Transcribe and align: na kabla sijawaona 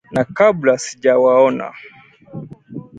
na 0.15 0.23
kabla 0.37 0.73
sijawaona 0.83 1.67